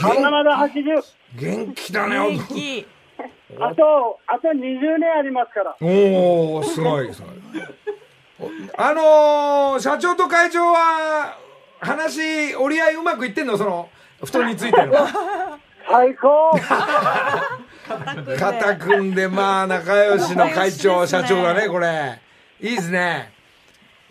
[0.00, 1.02] まだまだ80。
[1.34, 2.86] 元気だね、元気。
[3.60, 5.76] あと、あと20年ありますから。
[5.80, 7.30] おおすごい、すごい。
[8.38, 11.38] おあのー、社長と会長は、
[11.78, 13.56] 話、折り合いうまくいってんの？
[13.56, 13.88] その、
[14.24, 14.92] 布団についての？
[15.88, 16.58] 最高。
[18.36, 22.20] 肩組んで、まあ、仲良しの会長、ね社長だね、これ。
[22.60, 23.32] いいですね。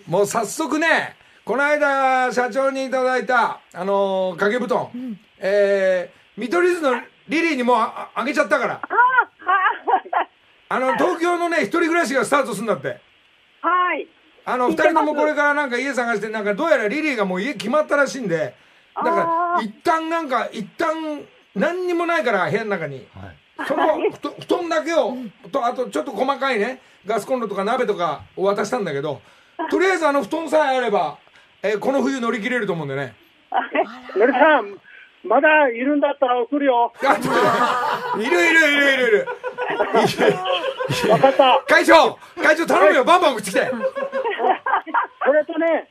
[0.07, 4.89] もう早速ね、この間、社長にいただいた、あのー掛け布団、
[5.39, 8.81] えー、見取り図のリリーにもあああげちゃったから。
[10.67, 12.99] あの、東京のね、一人暮らしがスタートするんだって。
[13.61, 14.07] はい。
[14.45, 18.55] あの、二人ともこれからなんか家探して、なんかどうやらリリーがもう家決まったらしいんで、
[18.95, 23.07] だから、一旦なんか、一旦、何にもないから、部屋の中に。
[23.67, 25.15] その布団だけを、
[25.51, 29.21] と、あとちょっと細かいね、ガスコンロとか鍋とかを渡したんだけど、
[29.69, 31.17] とりあえずあの布団さえあれば、
[31.63, 33.15] えーこの冬乗り切れると思うんでね。
[34.17, 34.77] のりさん、
[35.25, 36.93] まだいるんだったら送るよ。
[37.03, 39.27] あいるいるいるいるいる。
[41.09, 41.63] わかった。
[41.67, 43.81] 会長会長頼むよバンバン送ってきてうん
[45.25, 45.89] それとね、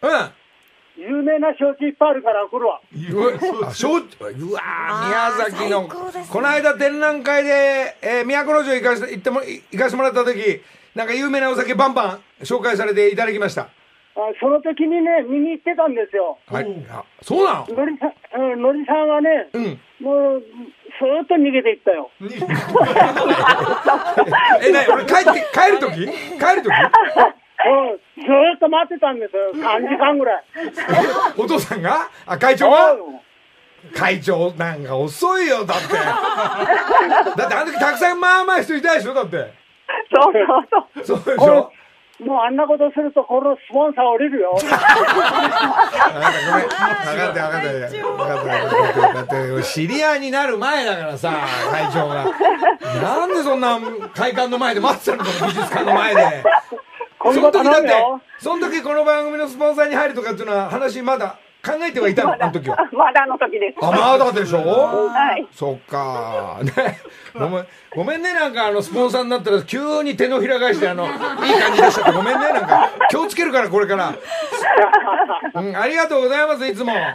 [0.97, 2.81] 有名な焼酎いっぱいあるから送るわ。
[3.11, 5.89] うわ、しょう、うわー宮崎の、
[6.31, 10.63] この間展覧会で、えー、都城行かして、行っても、行かしてもらった時、
[10.95, 13.69] なんか有名なお酒バンバン紹介されていただきました。
[14.17, 16.39] あその時にね、見に行ってたんですよ。
[16.47, 16.67] はい。
[16.89, 17.75] あ、そうなの？
[17.75, 18.13] のりさん、
[18.53, 19.81] うんのりさんはね、うん。
[20.01, 20.43] もう、
[21.01, 22.09] そーっと逃げていったよ。
[24.63, 26.07] え、なに俺帰って、帰る時？
[26.39, 26.71] 帰る時？
[27.67, 27.69] う
[28.21, 29.51] ん、ずーっと待ってたんですよ。
[29.55, 30.45] 3時間ぐらい。
[31.37, 32.09] お父さんが？
[32.27, 32.97] あ、会長が
[33.97, 35.95] 会長なんか遅いよ、だって。
[35.95, 39.37] だってあの時たくさんまあまあ人いたでしょだって。
[40.15, 40.33] そう
[41.05, 41.19] そうそう。
[41.23, 41.73] そうでしょ？
[42.21, 44.57] もうあんなことすると、このスポンサー降りるよ。
[49.15, 51.33] だって、知り合いになる前だからさ、
[51.71, 52.25] 会長が。
[53.03, 53.81] なんでそんな
[54.15, 56.45] 会館の前で待ってたの美術館の前で。
[57.33, 57.91] その時だって
[58.39, 62.35] その時この番組のスポンサーに入るとかっていうのは話まだ考えてはいたの？
[62.35, 62.77] あの時は。
[62.93, 63.85] まだの時です。
[63.85, 64.59] あ、まだでしょ？
[65.09, 65.47] はい。
[65.53, 66.61] そっか。
[66.63, 66.99] ね。
[67.35, 72.91] ごめん、ごめんね、なんかあの、スポンサーになったら急に手のひら返して、あの、 いい感じ出しちゃってごめんね、なんか。
[73.09, 74.15] 気をつけるから、これから。
[75.55, 76.93] うん、ありがとうございます、いつも。
[76.93, 77.15] あ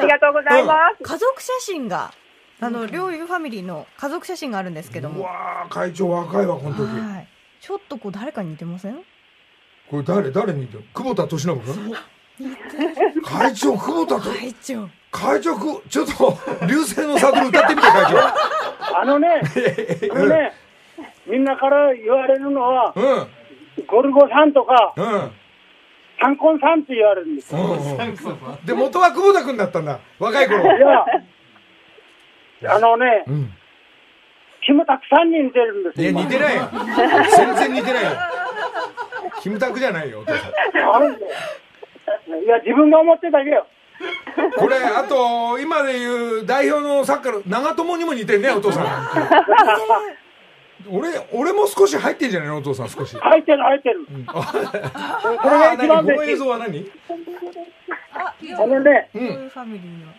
[0.00, 1.02] りがとうございます。
[1.02, 2.12] 家族写真が、
[2.60, 5.24] あの、両友ファミリーの家族写真があるんですけどうも。
[5.24, 6.82] わー、会長若いわ、この時。
[6.88, 7.28] はい。
[7.60, 8.96] ちょっとこう誰かに似てません？
[9.90, 10.30] これ誰？
[10.30, 10.84] 誰に似てる？
[10.94, 11.96] 久保田利伸君？
[13.24, 14.88] 会長久保田と会長。
[15.10, 18.98] 会長くちょっと流星のサドル歌ってみて会長。
[19.00, 19.40] あのね、
[20.12, 20.52] あのね、
[21.26, 23.00] みんなから言われるのは、う
[23.80, 23.84] ん。
[23.86, 25.32] ゴルゴさんとか、うん。
[26.20, 27.60] サンコンさんって言われるんですよ。
[27.60, 28.16] うんうん。
[28.64, 30.64] で元は久保田君だったんだ若い頃。
[30.64, 30.80] い
[32.62, 33.52] や、あのね、うん。
[34.66, 36.18] キムタクさんに似てるんですいやよ。
[36.18, 36.62] 似てないよ。
[37.36, 38.10] 全然似てないよ。
[39.40, 41.02] キムタクじゃないよお父さん。
[41.02, 41.26] なんで？
[42.44, 43.66] いや、自分が思ってたけよ。
[44.56, 48.86] これあと今でいう代表のサッカーの長友にも似てるねお父さん
[50.88, 54.06] 俺俺も少し入ってんじゃないのお父さん少し入ってる、入ってる。
[54.28, 54.42] あ
[55.42, 56.06] それが一番何？
[56.06, 56.36] この映。
[56.36, 56.90] 像は何？
[58.14, 60.12] あいやあのね、こういうファミリーの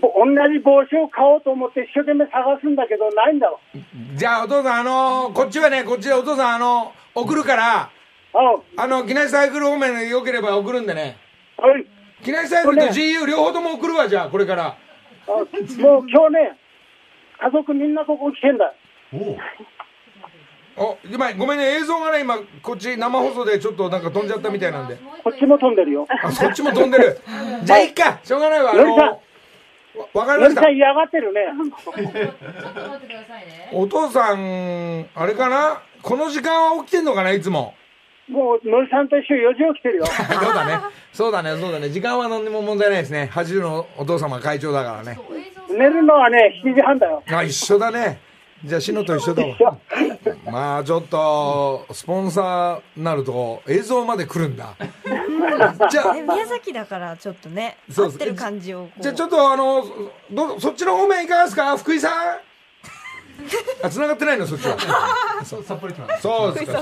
[0.00, 3.58] ぼ同じ帽子を買おうと思って一生懸命探すんだけど、ないんだわ。
[4.14, 7.90] じゃあお父さんあのこっちはねこっちでお父さんあの送るからあ
[8.76, 11.16] あの木梨サイクル方面でよければ送るんでね
[11.58, 11.86] はい。
[12.24, 14.76] 木梨サイクルと GU 両方とも送るわじゃあこれから。
[15.26, 16.58] あもう今日ね、
[17.40, 18.72] 家族みんなここ来てんだ。
[20.76, 24.96] お今ごめんね映像がね今こっち生放送でちょっとなんか飛んじゃったみたいなんで。
[25.24, 26.06] こっちも飛んでるよ。
[26.22, 27.20] あそっちも飛んでる。
[27.64, 28.20] じゃあいっか。
[28.22, 28.70] しょうがないわ。
[28.72, 29.18] あのわ
[30.14, 30.60] わかりました。
[30.62, 31.40] のりさん嫌がってるね。
[33.72, 35.82] お父さんあれかな？
[36.02, 37.74] この時間は起きてんのかないつも
[38.28, 40.06] もうのりさんと一緒4時起きてるよ。
[40.06, 40.80] そうだね。
[41.12, 41.56] そうだね。
[41.60, 41.88] そうだね。
[41.90, 43.30] 時間は何にも問題ないですね。
[43.32, 45.18] 80のお父様会長だからね。
[45.70, 47.22] 寝るのはね、7時半だよ。
[47.30, 48.20] あ一緒だね。
[48.64, 49.78] じゃあ篠と一緒だわ。
[50.50, 54.74] まあちょっとスポンサーになると映像まで来るんだ。
[55.88, 59.84] じゃあね宮崎だからちょっとねそうってる感じをじゃあちょっとあの
[60.32, 61.76] どそっちの方面いかがですか？
[61.76, 62.47] 福井さん？
[63.82, 64.46] あ繋がってないの？
[64.46, 64.76] そっちは。
[65.44, 65.64] そう。
[65.64, 66.80] さっぱりとなんですそうですか。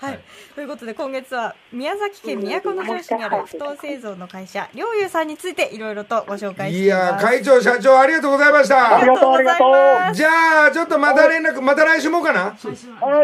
[0.00, 0.20] はい、
[0.54, 2.46] ということで今月は宮崎県都
[2.82, 7.24] 城市にある布団製造の会社良友さんについていろいろとご紹介していいます。
[7.24, 8.96] や会長社長ありがとうございました。
[8.96, 9.70] ありがとう、ありがとう。
[9.70, 12.56] はじゃあちょっとまた連絡また来週もかな？
[12.62, 12.66] い。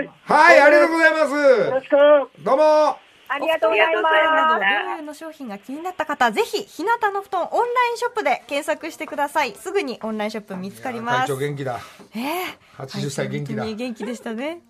[0.04, 1.70] よはいありがとうございます。
[1.70, 1.96] ろしく。
[2.40, 3.03] どうも
[3.34, 4.90] ありがとうございまなどす。
[4.90, 9.54] 良友の商品が気になった方ぜひ日向の布団オンラインショップで検索してください。
[9.54, 11.80] すぐにオンラインショップ見つかりま会す長元気だ。
[12.14, 13.64] ええ80歳元気だ。
[13.64, 14.60] よ本当に元気でしたね。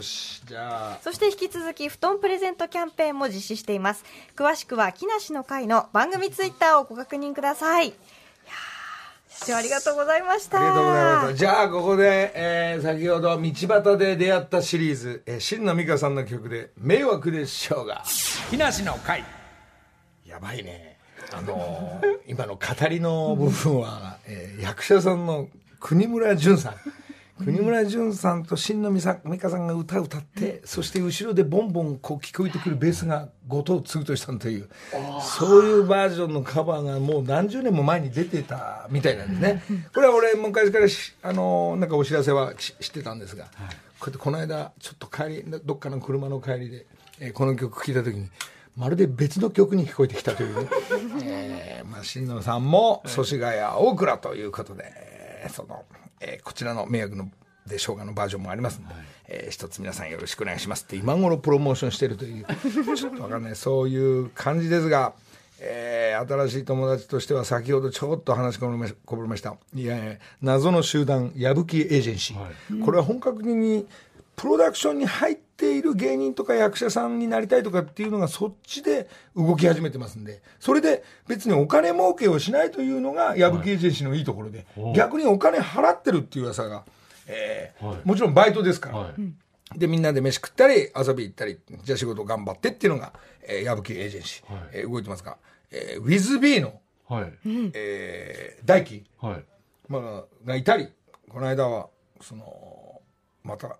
[0.00, 0.98] しじゃあ。
[1.02, 4.04] そして引き続き布団プレゼントキャンペーンも実施しています。
[4.36, 7.94] 詳しくは木梨の会の番組ツイッターをご確認ください
[9.46, 11.34] いやー社長ありがとうございましたありがとうございます。
[11.34, 18.02] じゃあ、ここで、えー先ほど道端で出会ったシリーズ、えー、新野美香さんの曲で、迷惑でしょうが、
[18.50, 19.24] 木梨の会。
[20.24, 20.96] やばいね。
[21.32, 25.48] あのー今の語りの部分は、えー役者さんの
[25.80, 26.74] 国村淳さん。
[27.38, 34.68] 国村淳さんと新野美香さんが歌を歌って、そして後ろでボンボンこう聞こえてくるベースが後藤嗣俊さんという、
[35.20, 39.62] そういうバージョンのカバーがもう何十年も前に出てたみたいなんですね。
[39.94, 46.86] これは俺昔からしあのなんかお知らせはし知ってたんですが、こうやってこの間ちょっと帰りどっかの車の帰りで、
[47.20, 48.28] えーこの曲聴いた時に。
[48.76, 50.68] まるで別の曲に聞こえてきたというね、
[51.24, 55.82] えーまあ、新野さんも祖師ヶ谷大倉ということで、えーその、
[56.20, 57.30] えーこちらの迷惑の
[57.66, 58.94] でしょうがのバージョンもありますので、
[59.28, 60.84] えー一つ皆さんよろしくお願いします。
[60.84, 62.46] って今頃プロモーションしてるという。
[62.96, 63.56] ちょっとわかんない。
[63.56, 65.14] そういう感じですが、
[65.60, 68.72] えー新しい友達としては先ほどちょっと話しこぼ
[69.22, 69.56] れました。
[69.74, 73.86] いやいや謎の集団矢吹エージェンシー、これは本格的に
[74.36, 75.45] プロダクションに入って
[75.78, 86.84] いる芸人とか役者さんになりたいとかっていうのがそっちで動き始めてますんでそれで別にお金儲けをしないというのが矢吹エージェンシーのいいところで、逆にお金払ってるっていう噂が、
[87.26, 87.96] えーはい。
[88.04, 89.78] もちろんバイトですから、はい。
[89.78, 94.62] でみんなで飯食ったり遊び行ったりじゃあ仕事頑張ってっていうのが、えー、矢吹エージェンシー、はい。
[94.74, 95.38] えー動いてますが、
[95.70, 97.32] えー、ウィズビーの、はい。
[97.74, 99.44] えー大輝、はい。
[99.88, 100.88] まあ、がいたり
[101.28, 101.88] この間は
[102.20, 103.00] その
[103.44, 103.78] また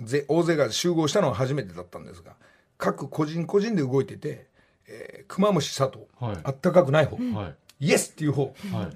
[0.00, 2.32] ぜ大勢が集合したのは初めてだったんですが
[2.76, 4.46] 各個人個人で動いてて、
[4.86, 6.38] えー、熊虫佐藤、はい。
[6.44, 7.48] あったかくない方、は
[7.80, 7.86] い。
[7.86, 8.88] イエスっていう方、は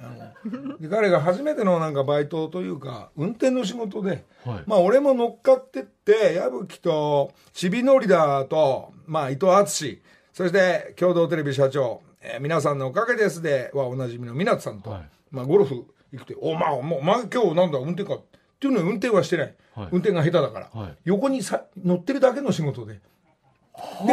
[0.78, 0.82] い。
[0.82, 4.62] で彼が初めてのなんかバイトというか運転の仕事で、はい。
[4.66, 10.00] まあ俺も乗っかってって矢吹とちびのりだと、まあ、伊藤敦
[10.32, 15.08] そして共同テレビ社長、えー皆さんのおかげです」ではおなじみの湊さんと、はい。
[15.32, 19.88] まあ、ゴルフ行くて「おまあお前今日なんだ運転か」っていうのに運転はしてない、はい。
[19.92, 20.96] 運転が下手だから、はい。
[21.04, 22.94] 横にさ乗ってるだけの仕事で。
[22.94, 23.00] で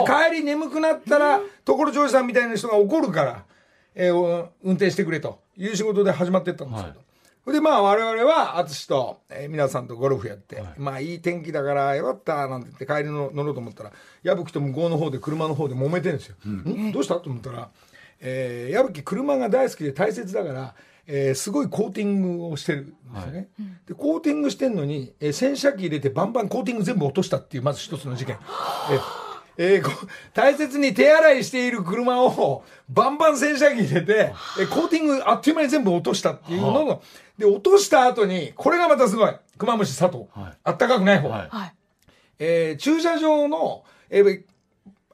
[0.01, 3.45] 帰り眠くなったら所ジョージさんみたいな人が怒るから、
[3.93, 7.03] えーお運転してくれという仕事で始まってったんですけど、は
[7.51, 7.53] い。
[7.53, 13.91] で、まあ我々は、淳と、えー皆さんとゴルフやって、まあいい天気だからよかった、なんて言って帰りの乗ろうと思ったら、
[14.23, 16.35] 矢吹と向こうの方で車の方で揉めてるんですよ。
[16.47, 16.91] ん？
[16.93, 17.15] どうした？
[17.15, 17.69] と思ったら、
[18.21, 20.75] えー矢吹車が大好きで大切だから、
[21.11, 23.49] えーすごいコーティングをしてるんですよね。
[23.87, 28.37] で、コーティングしてんのに、えー洗車機入れてバンバンコーティング全部落としたっていう、まず一つの事件。
[28.91, 29.01] えー
[29.61, 29.89] えーこ
[30.33, 37.01] 大切に手洗いしている車をバンバン洗車機入れて、えーコーティングあっという間に全部落としたっていうのの、
[37.37, 39.33] で、落とした後に、これがまたすごい。
[39.57, 40.25] 熊虫佐藤。
[40.33, 41.29] はいあったかくない方。
[41.29, 41.73] はいはい。
[42.39, 44.43] えー駐車場の、えー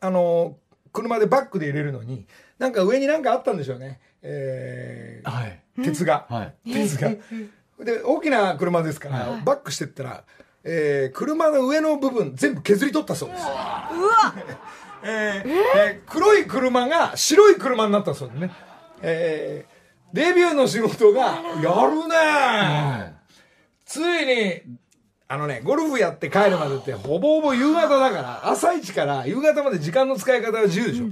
[0.01, 2.25] あのー車でバックで入れるのに、
[2.59, 3.99] なんか上になんかあったんでしょうね。
[4.21, 5.61] えーはい。
[5.83, 6.25] 鉄が。
[6.29, 6.53] はい。
[6.73, 7.09] 鉄が。
[7.83, 10.23] で、大きな車ですから、バックしてったら、
[10.63, 13.43] えー車の上の部分全部削り取ったそうです。
[15.03, 18.51] えーえー黒い車が白い車になったそうですね。
[19.01, 19.75] えー
[20.13, 23.15] デビューの仕事が、やるね
[23.85, 24.61] ついに、
[25.27, 31.05] あのね、ゴルフやって帰るまでって、ほぼほぼ夕方だから、朝一から夕方まで時間の使い方は自由でしょ。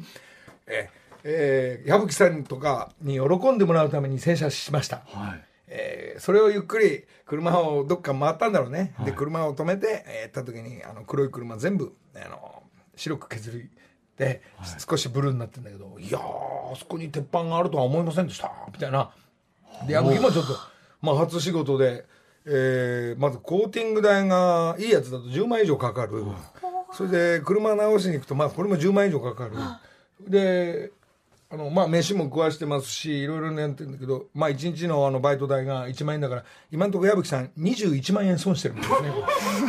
[0.67, 5.01] えーえー矢吹さんとかに喜んでもらうために洗車しました。
[5.07, 5.45] はい。
[5.67, 12.61] えーそれをゆっくり車をどっか回ったんだろうね、で車を止めて、えー、った時にあの黒い車全部あの
[12.95, 13.69] 白く削り
[14.15, 14.43] で、
[14.87, 16.21] 少しブルーになってんだけどいやー
[16.73, 18.51] あそこに鉄板があるとは思いませんでした。
[18.71, 19.11] みたいな。
[19.87, 20.53] で矢吹もちょっと、
[21.01, 22.05] まあ、初仕事で、
[22.45, 26.23] えーまずコーティング代がいいやつだと10万以上かかる、
[26.91, 27.09] それ
[27.39, 29.51] で車直しに行くとまあこれも10万以上かかる、
[30.29, 30.91] で
[31.53, 38.97] あの、まあ、飯も食わしてますし、いろいろねやってるんだけど、まあ、1日のあの、バイト代が1万円だから、今のところ矢吹さん21万円損してるんですね。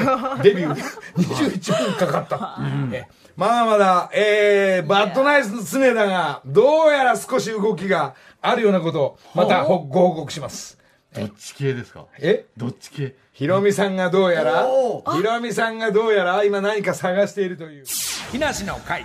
[0.42, 0.74] デビュー、
[1.14, 2.58] 21万円かかった。
[2.92, 3.04] え
[3.36, 10.78] まだまだ、えー、バッドナイスの常だが、どうやら少し動きがあるようなことを、またほご報告します。
[11.14, 12.06] どっち系ですか？
[12.18, 12.46] え？
[12.56, 13.14] どっち系？
[13.32, 17.84] ひろみさんがどうやらお、ひろみさんがどうやら、今何か探しているという。
[18.32, 19.04] 木梨の会。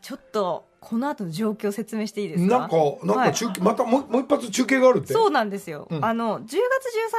[0.00, 2.58] ちょっと、この後の状況を説明していいですか？
[2.58, 3.30] なんか、なんはい。
[3.30, 5.12] か中継、またもうもう一発中継があるって？
[5.14, 6.04] そうなんですよ、うん。
[6.04, 6.54] あの10月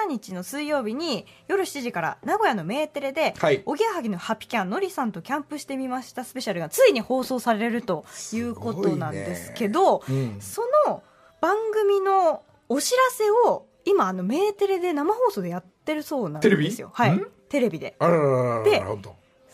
[0.06, 3.64] 13日の水曜日に夜7時から名古屋のメーテレで、はい。
[3.66, 6.24] おぎやはぎのハピキャンのりさんとキャンプしてみました。
[6.24, 11.02] スペシャルがついに放送されるということなんですけどねうんその
[11.42, 17.32] 番組のお知らせを今あのメーテレで生放送でやってるそうなんですよはいテレビん。
[17.50, 18.84] テレビでで。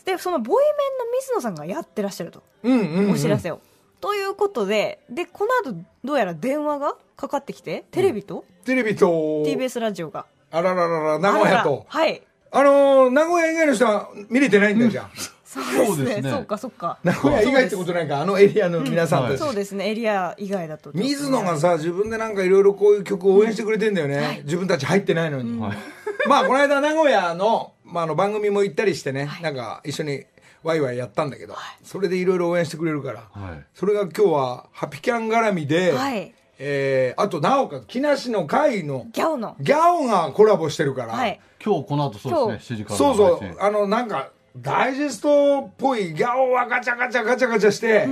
[0.05, 3.11] でそのボイメンの水野さんがやってらっしゃると、うんうん、うん。
[3.11, 3.59] お知らせを。
[3.99, 9.07] ということででこの後どうやら電話がかかってきてテレビと、テレビと、
[9.45, 10.25] TBS ラジオが。
[10.49, 11.85] あらららら、名古屋と。
[11.93, 12.21] らはい。
[12.51, 15.09] あのー、名古屋以外の人は見れてないんだよ、じゃあ。
[15.45, 16.21] そうです そうですね。
[16.21, 16.97] ねそうかそうか。
[17.03, 19.37] 名古屋以外ってことないか、あのエリアの皆さんたち。
[19.37, 20.91] そうですねエリア以外だと。
[20.93, 24.41] 水野がさ、自分でなんかいろいろこういう曲を応援してくれてんだよね。
[24.43, 25.59] 自分たち入ってないのに。
[25.59, 25.77] はい。
[26.27, 30.25] まあ、この間名古屋の、まあ、あの番組も行ったりしてね、なんか一緒に
[30.63, 33.65] ワイワイやったんだけど、それでいろいろ応援してくれるから、はい。
[33.73, 36.33] それが今日はハピキャン絡みで、はい。
[36.59, 39.55] えーあとなおかつ木梨の会のギャオの。
[39.59, 41.39] ギャオがコラボしてるから、はい。
[41.63, 43.57] 今日この後そうですね、7時からそうそう。
[43.59, 48.07] あのなんかダイジェストっぽいギャオはガチャガチャガチャガチャして、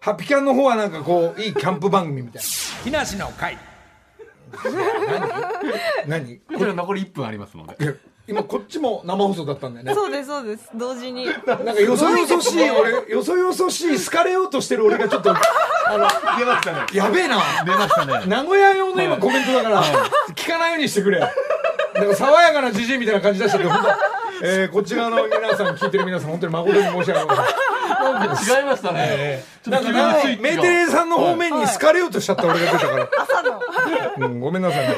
[0.00, 2.48] ハピキャンの方はなんかこういいキャンプ番組みたいな。
[2.84, 3.56] 木梨の会。
[6.06, 6.24] 何？
[6.24, 6.36] 何？
[6.40, 7.94] こちら残り1分ありますので。
[8.26, 15.34] 今こっちも生放送だったんだよねそうですそうです同時になんかよそよそしい俺よそよそしい好かれようとしてる俺がちょっと
[15.86, 16.86] あ出ましたね。
[16.90, 18.26] のやべえな出ましたね。
[18.26, 19.82] 名古屋用の今コメントだから、
[20.34, 21.20] 聞かないようにしてくれ。
[21.20, 21.30] なん
[22.08, 23.88] か爽やかなじじいみたいな感じ出しちゃって、本当
[24.46, 28.14] えー、こっち側の皆さん、聞いてる皆さん、本当に誠に申し訳ございません。
[28.14, 29.44] なんか違いましたね。
[29.66, 29.90] なんか
[30.40, 33.08] メテレさんの方面に好かれようとしちゃった俺が出たから。
[33.18, 33.60] 朝の
[34.18, 34.96] うん、ごめんなさいね。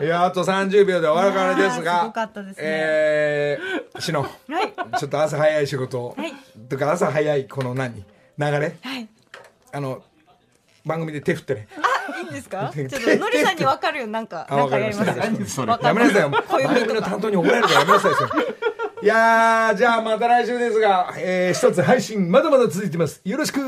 [0.00, 2.00] いや、あと30秒で終わるからですが。
[2.00, 2.62] すごかったですね。
[2.62, 4.98] えー、しの、はい。
[4.98, 6.32] ちょっと朝早い仕事、はい。
[6.68, 7.94] とか朝早いこの何？
[7.94, 8.04] 流
[8.38, 8.50] れ？
[8.82, 9.08] はい。
[9.72, 10.02] あの、
[10.86, 11.68] 番組で手振ってね。
[11.76, 12.72] あいいんですか？
[12.74, 15.04] ちょっとのりさんに分かるよなんかわかりました。
[15.04, 15.34] わかる
[15.86, 16.30] やめなさいよ。
[16.30, 16.42] 番
[16.74, 18.18] 組の担当に怒られるからやめなさいよ。
[19.02, 23.20] いやー、じゃあまた来週ですが、えー、一つ配信まだまだ続いてます。
[23.24, 23.60] よろしく。